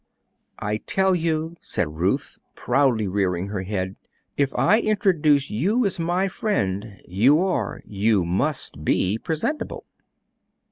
"I 0.57 0.77
tell 0.77 1.13
you," 1.13 1.57
said 1.61 1.97
Ruth, 1.99 2.39
proudly 2.55 3.07
rearing 3.07 3.49
her 3.49 3.61
head, 3.61 3.97
"if 4.35 4.51
I 4.57 4.79
introduce 4.79 5.51
you 5.51 5.85
as 5.85 5.99
my 5.99 6.27
friend, 6.27 6.99
you 7.07 7.39
are, 7.43 7.83
you 7.85 8.25
must 8.25 8.83
be, 8.83 9.19
presentable." 9.19 9.85